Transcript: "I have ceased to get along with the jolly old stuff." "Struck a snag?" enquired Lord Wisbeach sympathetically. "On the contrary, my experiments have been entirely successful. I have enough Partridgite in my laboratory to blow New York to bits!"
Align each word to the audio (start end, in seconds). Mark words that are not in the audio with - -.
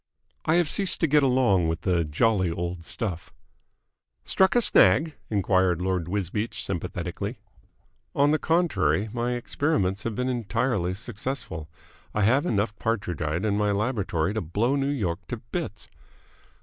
"I 0.45 0.55
have 0.55 0.67
ceased 0.67 0.99
to 1.01 1.05
get 1.07 1.21
along 1.21 1.67
with 1.67 1.81
the 1.81 2.03
jolly 2.03 2.49
old 2.49 2.83
stuff." 2.83 3.31
"Struck 4.25 4.55
a 4.55 4.61
snag?" 4.63 5.13
enquired 5.29 5.79
Lord 5.79 6.07
Wisbeach 6.07 6.63
sympathetically. 6.63 7.37
"On 8.15 8.31
the 8.31 8.39
contrary, 8.39 9.11
my 9.13 9.33
experiments 9.33 10.01
have 10.01 10.15
been 10.15 10.27
entirely 10.27 10.95
successful. 10.95 11.69
I 12.15 12.23
have 12.23 12.47
enough 12.47 12.75
Partridgite 12.79 13.45
in 13.45 13.55
my 13.59 13.71
laboratory 13.71 14.33
to 14.33 14.41
blow 14.41 14.75
New 14.75 14.87
York 14.89 15.19
to 15.27 15.37
bits!" 15.37 15.87